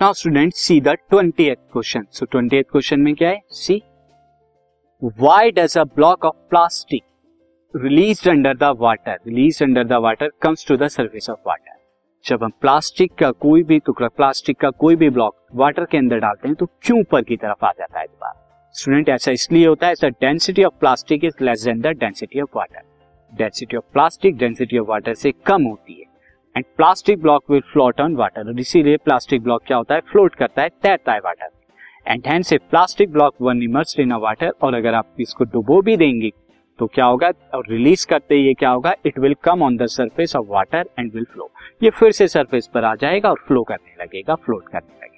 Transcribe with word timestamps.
Now 0.00 0.12
student 0.12 0.52
see 0.54 0.80
the 0.80 0.88
twenty 1.10 1.44
question 1.50 2.02
so 2.10 2.26
twenty 2.26 2.60
question 2.62 3.00
में 3.00 3.14
क्या 3.14 3.28
है 3.28 3.40
see 3.52 3.74
why 5.20 5.50
does 5.50 5.76
a 5.78 5.82
block 5.86 6.24
of 6.24 6.36
plastic 6.50 7.02
release 7.74 8.28
under 8.30 8.56
the 8.56 8.70
water 8.78 9.16
release 9.26 9.62
under 9.64 9.84
the 9.84 9.98
water 10.02 10.30
comes 10.42 10.66
to 10.68 10.76
the 10.76 10.88
surface 10.88 11.28
of 11.30 11.38
water 11.46 11.76
जब 12.24 12.44
हम 12.44 12.52
plastic 12.60 13.14
का 13.18 13.30
कोई 13.38 13.62
भी 13.62 13.78
टुकड़ा 13.86 14.08
plastic 14.08 14.58
का 14.60 14.70
कोई 14.76 14.96
भी 14.96 15.10
ब्लॉक 15.10 15.34
वाटर 15.54 15.84
के 15.84 15.98
अंदर 15.98 16.18
डालते 16.18 16.48
हैं 16.48 16.56
तो 16.56 16.66
क्यों 16.82 17.00
ऊपर 17.00 17.22
की 17.22 17.36
तरफ़ 17.36 17.64
आ 17.64 17.72
जाता 17.78 17.98
है 18.00 18.06
दोबारा 18.06 18.70
स्टूडेंट 18.74 19.08
ऐसा 19.08 19.32
इसलिए 19.32 19.66
होता 19.66 19.86
है 19.86 20.10
density 20.10 20.64
of 20.64 20.78
plastic 20.80 21.24
is 21.24 21.44
less 21.44 21.64
than 21.64 21.80
the 21.80 21.96
density 21.98 22.40
of 22.40 22.56
water 22.56 22.82
density 23.32 23.76
of 23.76 23.92
plastic 23.92 24.36
density 24.36 24.78
of 24.78 24.88
water 24.88 25.14
से 25.14 25.32
कम 25.46 25.64
होती 25.64 25.97
है। 25.97 25.97
And 26.58 26.64
plastic 26.76 27.20
block 27.22 27.50
will 27.50 27.60
float 27.72 28.00
on 28.00 28.14
water 28.16 28.48
और 28.48 28.60
इसीलिए 28.60 28.96
प्लास्टिक 28.96 29.42
ब्लॉक 29.42 29.62
क्या 29.66 29.76
होता 29.76 29.94
है? 29.94 30.00
फ्लोट 30.10 30.34
करता 30.34 30.62
है, 30.62 30.68
तैरता 30.68 31.12
है 31.12 31.18
वाटर 31.24 31.50
एंड 32.06 32.26
हैंड 32.26 32.44
से 32.44 32.58
plastic 32.60 33.12
block 33.12 33.34
one 33.40 33.62
immerse 33.62 33.98
in 33.98 34.12
water 34.14 34.52
और 34.62 34.74
अगर 34.74 34.94
आप 34.94 35.20
इसको 35.20 35.44
डुबो 35.44 35.80
भी 35.82 35.96
देंगे 35.96 36.30
तो 36.78 36.86
क्या 36.86 37.04
होगा? 37.04 37.30
और 37.54 37.68
रिलीज़ 37.70 38.06
करते 38.06 38.36
ये 38.36 38.54
क्या 38.54 38.70
होगा? 38.70 38.94
It 39.06 39.18
will 39.18 39.34
come 39.44 39.62
on 39.62 39.76
the 39.76 39.86
surface 39.88 40.36
of 40.36 40.46
water 40.48 40.88
and 40.98 41.12
will 41.14 41.24
flow 41.24 41.50
ये 41.82 41.90
फिर 41.90 42.12
से 42.12 42.28
सर्फेस 42.28 42.70
पर 42.74 42.84
आ 42.84 42.94
जाएगा 42.94 43.30
और 43.30 43.44
फ्लो 43.46 43.62
करने 43.62 44.02
लगेगा 44.02 44.34
फ्लोट 44.34 44.68
करने 44.68 44.94
लगेगा। 44.96 45.17